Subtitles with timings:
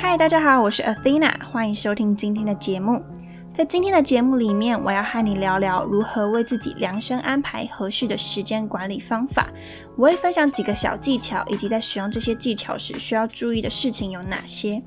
[0.00, 3.04] 嗨，大家好，我是 Athena，欢迎收听今天的节目。
[3.52, 9.48] 在今天的节目里面，我要和你聊聊如何为自己量身安排合适的时间管理方法。
[9.96, 14.80] 我会分享几个小技巧，以及在使用这些技巧时需要注意的事情有哪些。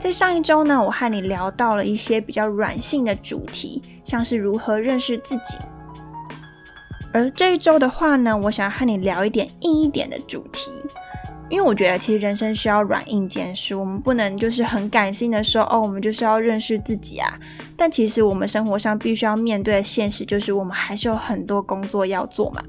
[0.00, 5.56] 在上一周呢，我和你聊到了一些比较软性的主题，像是如何认识自己。
[7.12, 10.72] 而这一周的话呢，我想要和你聊一点硬一点的主题。
[11.48, 17.38] 因为我觉得，其实人生需要软硬兼施，我们不能就是很感性的说，哦，我们就是要认识自己啊。
[17.76, 22.62] 但其实我们生活上必须要面对的现实，就是我们还是有很多工作要做嘛。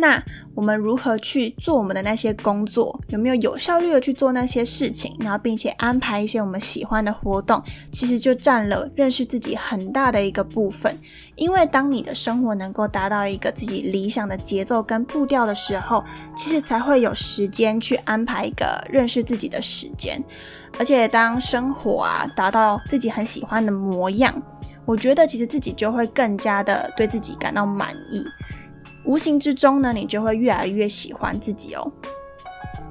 [0.00, 0.22] 那
[0.54, 2.98] 我们如何去做我们的那些工作？
[3.08, 5.16] 有没有有效率的去做那些事情？
[5.18, 10.96] 然后并且安排一些我们喜欢的活动，其实就占了认识自己很大的一个部分。
[11.34, 16.04] 因为当你的生活能够达到一个自己理想的节奏跟步调的时候，
[16.36, 20.22] 其实才会有时间去安排一个认识自己的时间。
[20.78, 24.32] 而且当生活啊达到自己很喜欢的模样，
[24.84, 28.24] 我觉得其实自己就会更加的对自己感到满意。
[29.08, 31.90] 无形之中呢，你就会越来越喜欢自己哦。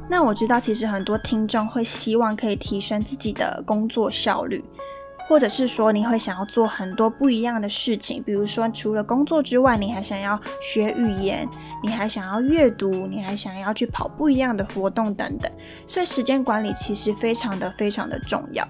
[0.10, 4.66] 那我知道，其实很多听众会希望可以提升自己的工作效率，
[5.30, 11.48] 或者是说你会想要做很多不一样的事情，比如说除了工作之外，你还想要学语言，
[11.84, 15.52] 你还想要阅读，你还想要去跑不一样的活动等等。
[15.86, 18.68] 所以时间管理其实非常的非常的重要。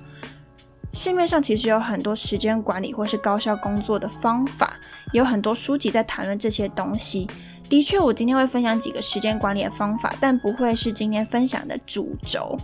[0.93, 4.75] 市面上其实有很多时间管理或是高效工作的方法，
[5.13, 7.27] 有很多书籍在谈论这些东西。
[7.69, 12.57] 的确，我今天会分享几个时间管理的方法，但不会是今天分享的主轴，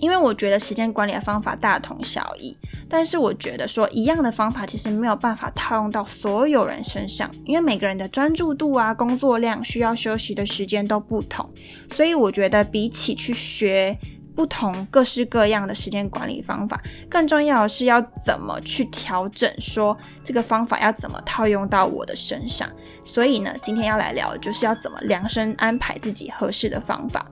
[0.00, 2.56] 因为我觉得时间管理的方法大同小异。
[2.90, 11.48] 但是我觉得说一样的方法其实没有办法套用到所有人身上，因为每个人的专注度啊、工作量、需要休息的时间都不同，
[11.92, 13.96] 所以我觉得比起去学。
[14.34, 22.68] 不同各式各样的时间管理方法，更重要的是要怎么去调整，说这个方法要怎么套用到我的身上。
[23.04, 27.24] 所以呢，今天要来聊的，就是要怎么量身安排自己合适的方法。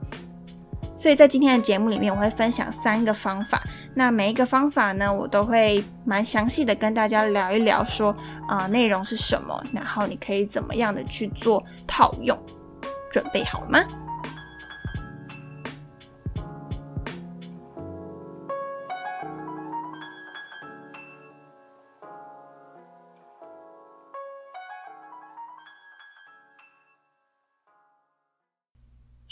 [0.97, 3.61] 所以在今天的节目里面，我会分享三个方法。
[3.95, 12.39] 那每一个方法呢，我都会蛮详细的跟大家聊一聊，说啊内容是什么，然后你可以怎么样的去做套用。
[13.11, 14.02] 准备好了吗？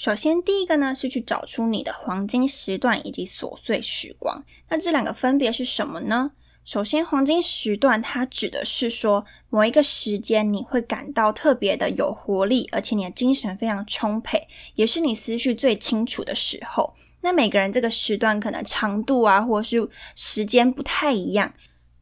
[0.00, 4.42] 首先，第一个呢是去找出你的黄金时段以及琐碎时光。
[4.70, 6.30] 那这两个分别是什么呢？
[6.64, 16.94] 首先，黄金时段它指的是说某一个时间你会感到特别的有活力，而且你的精神非常充沛，也是你思绪最清楚的时候。
[17.20, 19.86] 那每个人这个时段可能长度啊，或是
[20.16, 21.52] 时间不太一样。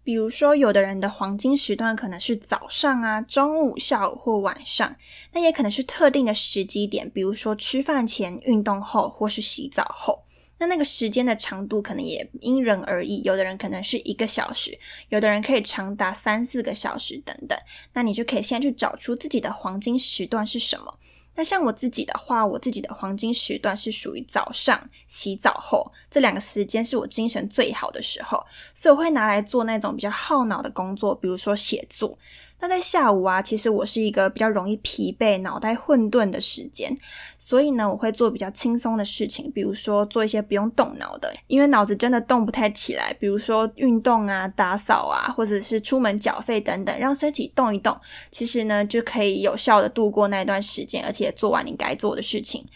[0.08, 4.96] 比如说，有的人的黄金时段可能是早上啊、中午、下午或晚上，
[5.34, 10.24] 那也可能是特定的时机点，比如说吃饭前、运动后或是洗澡后。
[10.56, 14.78] 那那个时间的长度可能也因人而异，有的人可能是一个小时，
[15.10, 17.58] 有的人可以长达三四个小时等等。
[17.92, 20.98] 那你就可以先去找出自己的黄金时段是什么。
[21.38, 28.44] 那像我自己的话，我自己的黄金时段是属于早上洗澡后这两个时间是我精神最好的时候，
[28.74, 32.18] 所以我会拿来做那种比较耗脑的工作，比如说写作。
[32.60, 36.92] 那在下午啊，其实我是一个比较容易疲惫、脑袋混沌的时间，
[37.38, 43.12] 所以呢，我会做比较轻松的事情，比如说做一些不用动脑的，因为脑子真的动不太起来。
[43.20, 47.96] 比如说运动啊、打扫啊，或者是出门缴费等等，让身体动一动，
[48.32, 52.66] 其实呢就可以有效的度过那段时间，而且做完你该做的事情。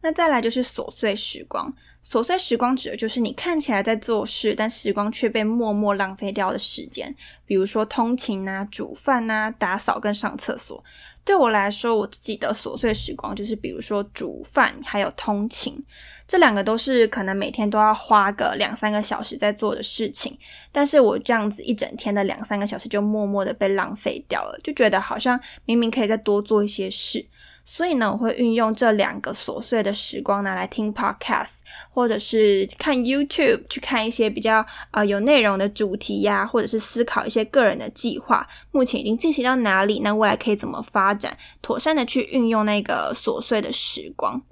[0.00, 1.72] 那再来就是琐碎时光。
[2.04, 7.14] 琐碎时光指的就是你看起来在做事，但时光却被默默浪费掉的时间。
[7.44, 10.82] 比如说通勤啊、煮饭啊、打扫跟上厕所。
[11.24, 15.84] 对我来说，我自己的琐碎时光就是，比如说煮饭还有通勤，
[16.26, 20.38] 这两个都是可能每天都要花个两三个小时在做的事情。
[20.72, 27.26] 但是我这样子一整天的两三个小时就默默的被浪费掉了，就觉得好像明明可以再多做一些事。
[27.70, 31.58] 所以呢，我会运用这两个琐碎的时光拿来听 podcast，
[31.90, 44.42] 或者是看 YouTube，去看一些比较呃有内容的主题呀，或者是思考一些个人的计划，目前已经进行到哪里，那未来可以怎么发展，妥善的去运用那个琐碎的时光。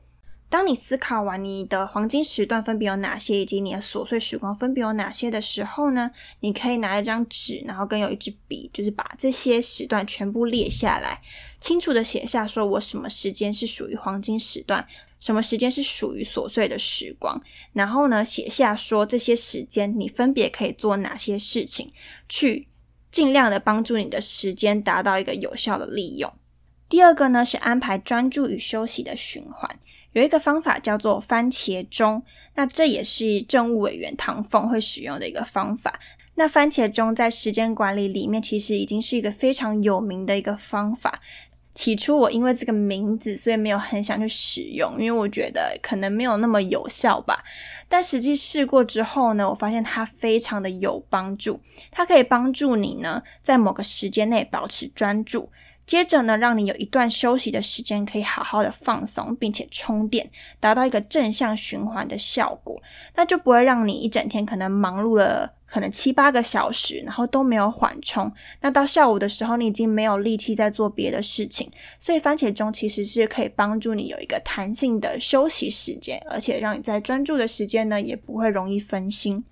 [0.48, 11.20] 当你思考完你的黄金时段分别有哪些，以及你的琐碎时光分别有哪些的时候呢，你可以拿一张纸，然后跟有一支笔，就是把这些时段全部列下来，
[11.60, 14.86] 清楚的写下，说我什么时间是属于黄金时段，
[15.18, 17.42] 什么时间是属于琐碎的时光，
[17.72, 21.92] 然后呢，写下说这些时间你分别可以做哪些事情，
[22.28, 22.68] 去
[23.10, 26.32] 尽量的帮助你的时间达到一个有效的利用。
[26.88, 29.80] 第二个呢是安排专注与休息的循环。
[30.16, 32.22] 有一个方法叫做番茄钟，
[32.54, 36.00] 那这也是政务委员唐凤会使用的一个方法。
[36.36, 41.20] 那番茄钟在时间管理里面其实已经是一个非常有名的一个方法。
[41.74, 47.44] 起初我因为这个名字，所以没有很想去使用，因为我觉得可能没有那么有效吧。
[47.86, 51.60] 但实际试过之后呢，我发现它非常的有帮助。
[51.90, 55.50] 它可以帮助你呢，在某个时间内保持专注。
[55.86, 60.28] 接着呢，让你有一段休息的时间，可以好好的放松，并且充电，
[60.58, 62.76] 达到一个正向循环的效果。
[63.14, 68.30] 那就不会让你一整天可能忙碌了可能七八个小时，然后都没有缓冲。
[68.60, 71.70] 那到下午的时候，你已经没有力气再做别的事情。
[72.00, 79.44] 所以番茄钟其实是可以帮助你有一个弹性的休息时间，而且让你在专注的时间呢，也不会容易分心。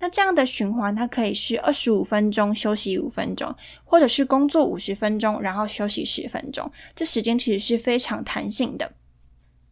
[0.00, 3.54] 那这样的循环，它可以是二十五分钟休息五分钟，
[3.84, 6.70] 或者是工作五十分钟，然后休息十分钟。
[6.94, 8.92] 这时间其实是非常弹性的。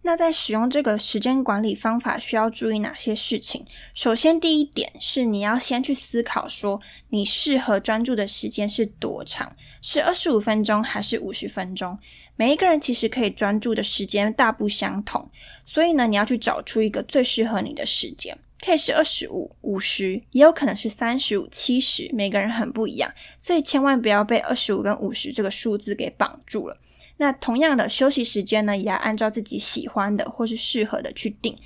[0.03, 3.65] 那在使用这个时间管理方法，需要注意哪些事情？
[3.93, 11.99] 首先，第一点是你要先去思考，说你适合专注的时间是多长，是二十五分钟还是五十分钟？
[12.37, 15.29] 每一个人其实可以专注的时间大不相同，
[15.65, 18.39] 所以呢，你要去找出一个最适合你的时间。
[18.65, 26.77] 可以是二十五、五十，也有可能是三十五、七十，每个人很不一样，所以千万不要被二十五跟五十这个数字给绑住了。
[27.19, 31.57] 那同样的休息时间呢，也要按照自己喜欢的或是适合的去定。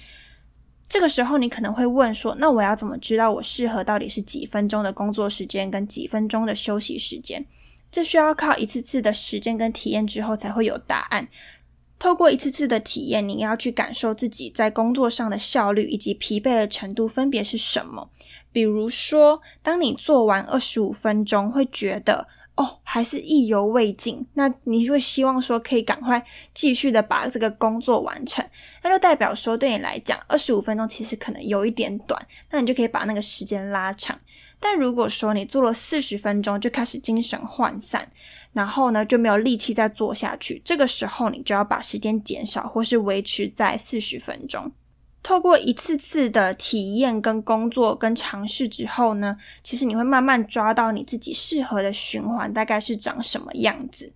[0.89, 7.47] 这个时候你可能会问说，那我要怎么知道我适合到底是几分钟的工作时间跟几分钟的休息时间？
[7.93, 11.29] 这需要靠一次次的时间跟体验之后才会有答案。
[12.01, 18.11] 透过一次次的体验，你要去感受自己在工作上的效率以及疲惫的程度分别是什么。
[18.51, 22.27] 比如说，当你做完二十五分钟，会觉得
[22.57, 26.25] 哦，还是意犹未尽，那你会希望说可以赶快
[26.55, 28.45] 继续的把这个工作完成，
[28.83, 32.21] 那就代表说对你来讲，二十五分钟其实可能有一点短，
[32.51, 34.19] 那你就可以把那个时间拉长。
[34.63, 38.07] 但如果说你做了四十分钟就开始精神涣散，
[38.53, 44.71] 然后呢就没有力气再做下去，这个时候你就要把时间减少，或是维持在四十分钟。
[45.23, 54.13] 透过一次次的体验、跟工作、跟尝试之后呢，其实你会慢慢抓到你自己适合的循环大概是长什么样子。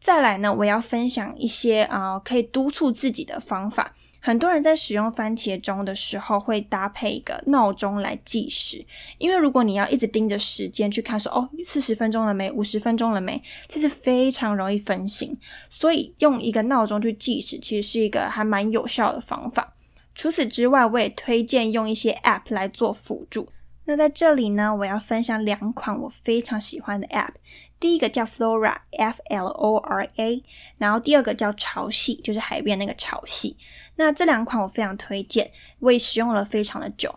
[0.00, 3.94] 再来呢，我要分享一些啊可以督促自己的方法。
[4.20, 8.84] 很多人在使用番茄钟的时候，会搭配一个闹钟来计时，
[9.18, 15.38] 因为如果你要一直盯着时间去看，说哦四十分钟了没，五十分钟了没，其实非常容易分心。
[15.68, 19.74] 所以用一个闹钟去计时，其实是一个还蛮有效的方法。
[20.14, 23.48] 除此之外，我也推荐用一些 App 来做辅助。
[23.84, 27.34] 那在这里呢，我要分享两款我非常喜欢的 App。
[27.80, 30.42] 第一个叫 Flora，F L O R A，
[30.78, 33.54] 然后第二个叫潮汐，就是海边那个潮汐。
[33.98, 35.50] 那这两款我非常推荐，
[35.80, 37.12] 我也使用了非常的久。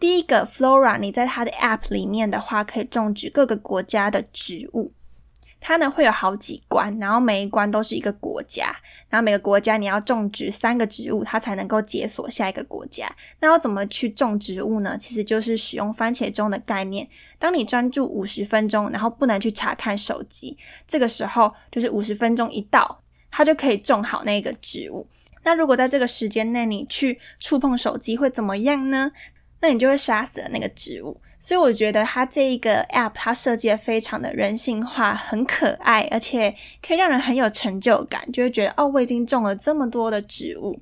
[0.00, 4.92] 第一个 Flora，你在它的 App 里面的话，可以种植各个国家的植物。
[5.60, 8.74] 它呢会有好几关，然后每一关都是一个国家，
[9.08, 13.06] 然后每个国家你要种植三个植物，它才能够解锁下一个国家。
[13.40, 14.96] 那要怎么去种植物呢？
[14.96, 17.06] 其实就是使用番茄钟的概念。
[17.38, 20.56] 当你专注五十分钟，然后不能去查看手机，
[20.86, 25.06] 这个时候就是五十分钟一到，它就可以种好那个植物。
[25.46, 29.12] 那如果在这个时间内你去触碰手机会怎么样呢？
[29.60, 31.20] 那你就会杀死了那个植物。
[31.38, 36.52] 所以我觉得它这一个 app 它设计的非常的人性化，很可爱，而且
[36.84, 40.76] 可以让人很有成就感，就会觉得哦，我已经种了这么多的植物，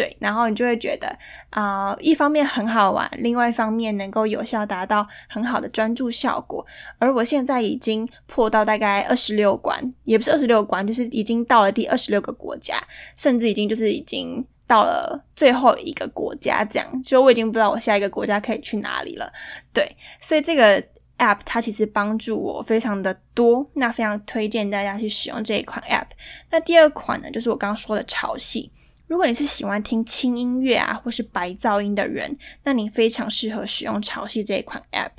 [0.00, 1.14] 对，然后你就会觉得
[1.50, 6.64] 啊，一方面很好玩，另外一方面能够有效达到很好的专注效果。
[6.98, 12.82] 而我现在已经破到大概二十六关，也不是二十六关，就是已经到了第二十六个国家，
[13.14, 14.42] 甚至已经就是已经。
[14.66, 19.28] 到了最后一个国家，这样就我已经不知道我下一个国家可以去哪里了。
[19.72, 20.80] 对，所以这个
[21.18, 26.06] app 它其实帮助我非常的多，那非常推荐大家去使用这一款 app。
[26.52, 28.70] 那第二款呢，就是我刚刚说的潮汐。
[29.10, 35.10] 如果你是喜欢听轻音乐啊，或是白噪音的人，那你非常适合使用潮汐这一款 App，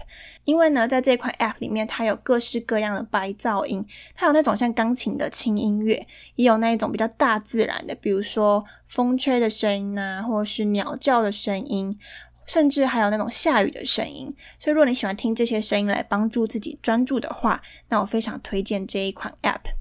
[0.46, 12.00] 因为呢，在这款 App 里面，它有各式各样的白噪音，它有那种像钢琴的轻音乐，也有那一种比较大自然的，比如说风吹的声音啊，或是鸟叫的声音，
[12.46, 14.34] 甚至还有那种下雨的声音。
[14.58, 19.74] 所以，如果你喜欢听这些声音来帮助自己专注的话，那我非常推荐这一款 App。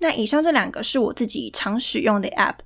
[0.00, 2.56] 那以上这两个是我自己常使用的 App。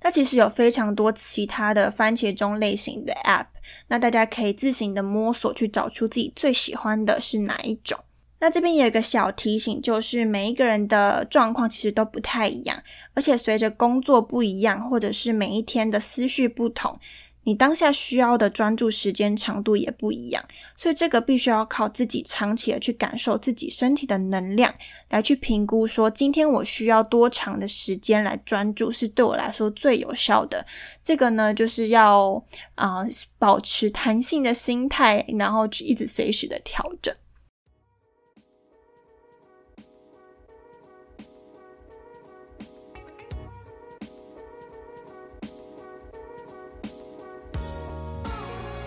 [0.00, 3.46] 它其实有非常多其他的番茄钟类型的 App，
[3.88, 7.98] 那大家可以自行的摸索去找出自己最喜欢的是哪一种。
[8.38, 12.80] 那这边有一个小提醒，就是每一个人的状况其实都不太一样，
[13.14, 17.00] 而且随着工作不一样，或者是每一天的思绪不同。
[17.46, 20.44] 你当下需要的专注时间长度也不一样，
[20.76, 24.74] 所以这个必须要靠自己长期的去感受自己身体的能量，
[25.10, 30.66] 来去评估说今天我需要多长的时间来专注是对我来说最有效的。
[31.00, 33.06] 这个呢，就是要啊
[33.38, 37.14] 保持弹性的心态，然后去一直随时的调整。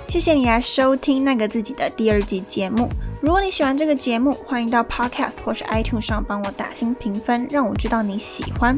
[0.10, 2.90] 谢谢你来收听那个自己的第二季节目。
[3.22, 8.76] 如果你喜欢这个节目，欢迎到 Podcast 或是 iTunes 上帮我打新评分，让我知道你喜欢。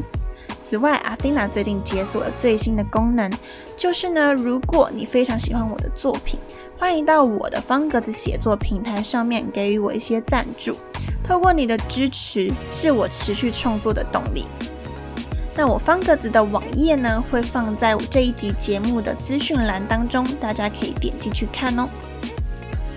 [0.62, 3.32] 此外，阿菲娜最近解锁了最新的功能，
[3.78, 6.38] 就是呢，如果你非常喜欢我的作品，
[6.78, 10.76] 欢迎到我的方格子写作平台上面给予我一些赞助。
[11.24, 14.44] 透过你的支持，是我持续创作的动力。
[15.54, 21.88] 那我方格子的网页呢，会放在我这一集节目的资讯栏当中，大家可以点进去看哦。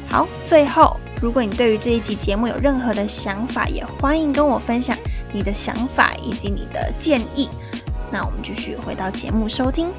[0.10, 4.98] 好，最后，如果你对于这一集节目有任何的想法，也欢迎跟我分享
[5.34, 7.50] 你的想法以及你的建议。
[8.12, 9.90] 那我们继续回到节目收听。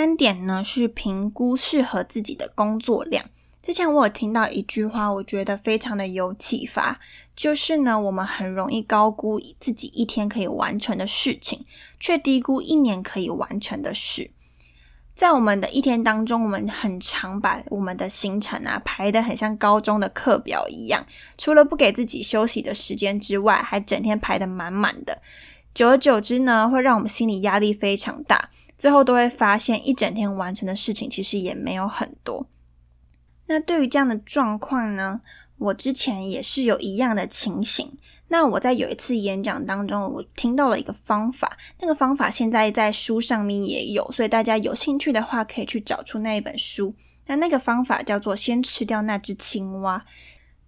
[0.00, 3.22] 三点呢是评估适合自己的工作量。
[3.60, 6.98] 之前我有听到一句话，我觉得非常的有启发，
[7.36, 11.66] 就是呢，我们很容易高估自己一天可以完成的事情，
[11.98, 14.30] 却低估一年可以完成的事。
[15.14, 21.04] 在我们的一天当中，我们很常把我们的行程啊排得很像高中的课表一样，
[21.36, 25.20] 除了不给自己休息的时间之外，还整天排得满满的。
[25.74, 28.48] 久而久之呢，会让我们心理压力非常大。
[28.80, 32.46] 最后都会发现，一整天完成的事情其实也没有很多。
[33.46, 35.20] 那对于这样的状况呢，
[35.58, 37.98] 我之前也是有一样的情形。
[38.28, 46.94] 那我在有一次演讲当中，我听到了一个方法，那个方法现在在书上面也有，所以大家有兴趣的话可以去找出那一本书。
[47.26, 50.06] 那那个方法叫做“先吃掉那只青蛙”，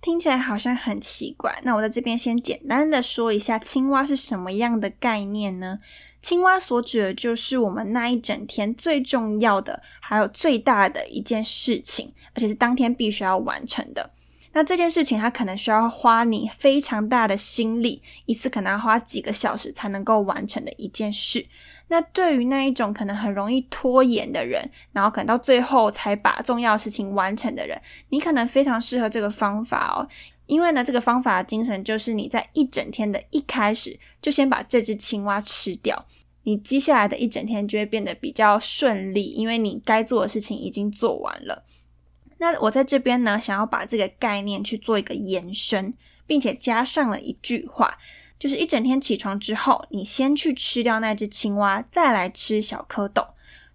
[0.02, 1.58] 听起来好像很奇怪。
[1.62, 5.78] 那我在这边先简单的说一下，青蛙是什么样的概念呢？
[6.22, 14.10] 青蛙所指的就是我们那一整天最重要的，还有最大的一件事情，而且是当天必须要完成的。
[14.54, 21.46] 那这件事情，它可能需要花你非常大的心力，一次可能要花几个小时才能够完成的一件事。
[21.88, 30.06] 那对于那一种可能很容易拖延的人，然后可能到最后才把重要事情完成的人，你可能非常适合这个方法哦。
[30.46, 36.06] 因为呢，这个方法的精神就是你在一整天的一开始就先把这只青蛙吃掉，
[36.42, 41.64] 你接下来的一整天就会变得比较顺利，因为你该做的事情已经做完了。
[42.38, 45.94] 那我在这边呢，想要把这个概念去做一个延伸，
[46.26, 47.96] 并且加上了一句话，
[48.38, 53.24] 就是一整天起床之后，你先去吃掉那只青蛙，再来吃小蝌蚪，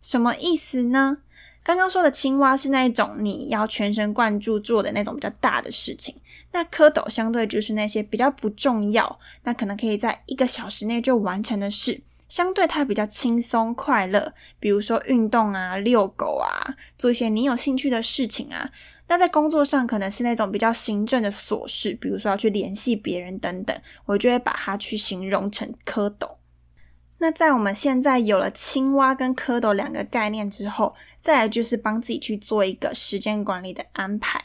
[0.02, 1.20] 什么意思呢？
[1.64, 6.16] 刚刚说的青蛙是那一种你要全神贯注做的那种比较大的事情，
[6.58, 16.50] 那蝌蚪相对就是那些比较不重要，那可能可以在一个小时内就完成的事，相对它比较轻松快乐，比如说运动啊、遛狗啊，
[16.98, 18.72] 做一些你有兴趣的事情啊。
[19.08, 26.28] 那在工作上可能是那种比较行政的琐事，比如说要去联系别人等等，我就会把它去形容成蝌蚪。
[27.20, 34.44] 那在我们现在有了青蛙跟蝌蚪两个概念之后，再来就是帮自己去做一个时间管理的安排。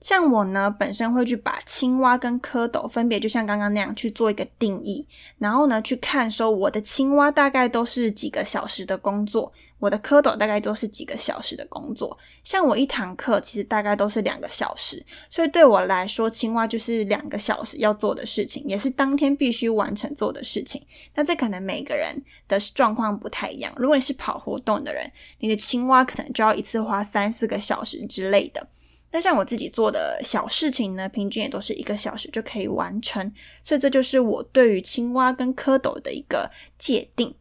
[0.00, 5.06] 像我呢，本身会去把青蛙跟蝌蚪分别，就像刚刚那样去做一个定义，
[5.38, 12.16] 然后呢去看说我的青蛙大概都是几个小时的工作，我的蝌蚪大概都是几个小时的工作。
[12.44, 20.80] 像我一堂课其实大概都是两个小时，所以对我来说，青蛙就是两个小时要做的事情，也是当天必须完成做的事情。
[21.16, 23.72] 那这可能每个人的状况不太一样。
[23.76, 28.64] 如果你是跑活动的人，你的青蛙可能就要一次花三四个小时之类的。
[29.10, 37.34] 那像我自己做的小事情呢，平均也都是一个小时就可以完成，所以这就是我对于青蛙跟蝌蚪的一个界定。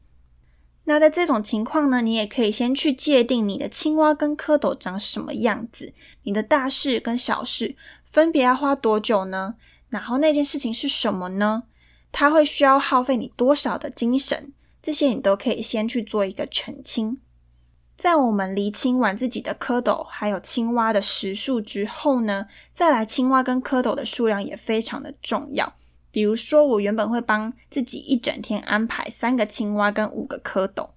[0.85, 5.93] 那在这种情况呢，你也可以先去界定你的青蛙跟蝌蚪长什么样子，
[6.23, 9.55] 你的大事跟小事分别要花多久呢？
[9.89, 11.63] 然后那件事情是什么呢？
[12.13, 14.53] 它会需要耗费你多少的精神？
[14.81, 17.19] 这些你都可以先去做一个澄清。
[17.97, 25.73] 在我们厘清完自己的蝌蚪还有青蛙的食数之后呢，再来青蛙跟蝌蚪的数量也非常的重要。
[26.11, 30.87] 比如说，我原本会帮自己一整天安排三个青蛙跟五个蝌蚪，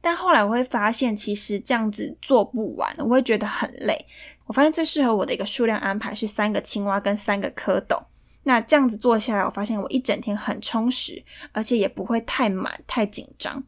[0.00, 4.06] 但后来我会发现，其实这样子做不完，我会觉得很累。
[4.46, 8.02] 我发现最适合我的一个数量安排是三个青蛙跟三个蝌蚪。
[8.44, 11.22] 那这样子做下来，我发现我一整天很充实，
[11.52, 13.62] 而且也不会太满、太紧张。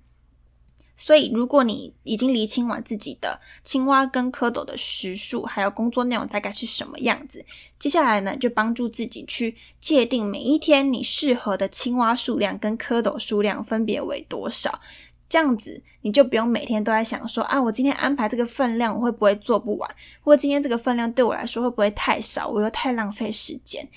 [1.00, 7.45] 所以，如果你已经厘清完自己的青蛙跟蝌蚪的时数，还有工作内容大概是什么样子，
[7.78, 14.81] 接下来呢，就帮助自己去界定每一天你适合的青蛙数量跟蝌蚪数量分别为多少。
[15.28, 19.88] 这样子，你就不用每天都在想说啊，我今天安排这个分量，我会不会做不完？
[20.25, 22.49] 或今天这个分量对我来说会不会太少？
[22.49, 23.88] 我又太浪费时间。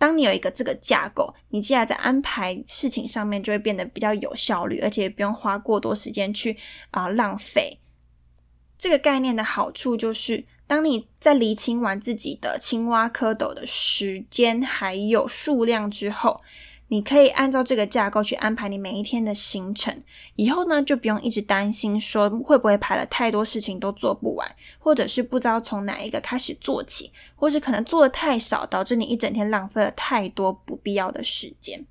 [0.00, 6.56] 当你有一个这个架构，你接下来在安排事情上面就会变得比较有效率，而且也不用花过多时间去
[6.90, 7.78] 啊浪费。
[8.78, 16.40] 这个概念的好处就是，当你在厘清完自己的青蛙蝌蚪的时间还有数量之后。
[16.92, 20.02] 你可以按照这个架构去安排你每一天的行程，
[20.34, 31.86] 以后呢就不用一直担心说会不会排了太多事情都做不完，或者是不知道从哪一个开始做起，或是可能做的太少，导致你一整天浪费了太多不必要的时间。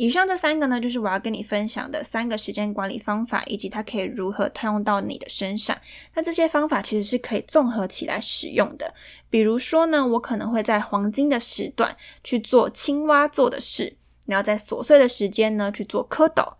[0.00, 5.76] 以上这三个呢，就是我要跟你分享的三个时间管理方法，以及它可以如何套用到你的身上。
[6.14, 8.94] 那这些方法其实是可以综合起来使用的。
[9.28, 16.50] 比如说呢，我可能会在黄金的时段去做青蛙做的事，然后在琐碎的时间呢去做蝌蚪，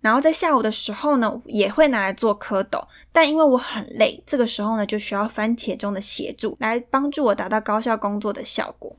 [0.00, 2.86] 然后在下午的时候呢也会拿来做蝌蚪。
[3.10, 8.94] 但因为我很累，这个时候呢就需要番茄钟的协助来帮助我达到高效工作的效果。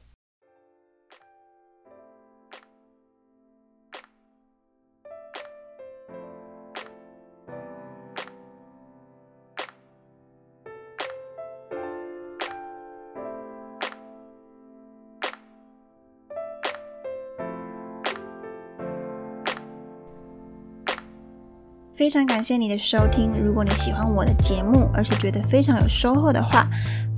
[21.97, 23.31] 非常感谢你的收听。
[23.43, 26.69] 如果你喜欢我的节目，而且觉得非常有收获的话，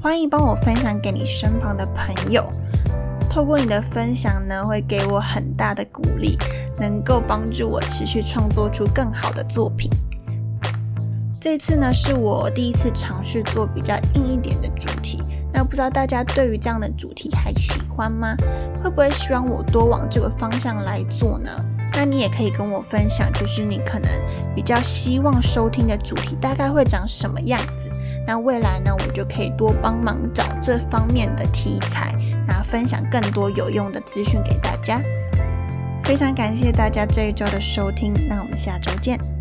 [0.01, 2.47] 欢迎帮我分享给你身旁的朋友。
[3.29, 6.37] 透过你的分享呢，会给我很大的鼓励，
[6.79, 9.91] 能够帮助我持续创作出更好的作品。
[11.41, 15.19] 这次呢，是我第一次尝试做比较硬一点的主题。
[15.51, 18.33] 那不知道大家对于这样的主题还喜欢吗？
[18.81, 21.51] 会不会希望我多往这个方向来做呢？
[21.93, 24.09] 那你也可以跟我分享，就是你可能
[24.55, 27.89] 比较希望收听的主题大概会长什么样子。
[28.25, 32.13] 那未来呢，我就可以多帮忙找这方面的题材，
[32.47, 34.99] 然后分享更多有用的资讯给大家。
[36.03, 39.38] 非常感谢大家这一周的收听，那我们下周见。